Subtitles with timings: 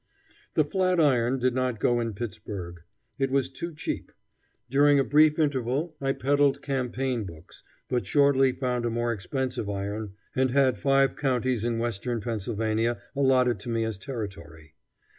[0.55, 2.81] The flat iron did not go in Pittsburg.
[3.19, 4.11] It was too cheap.
[4.67, 10.13] During a brief interval I peddled campaign books, but shortly found a more expensive iron,
[10.35, 14.73] and had five counties in western Pennsylvania allotted to me as territory.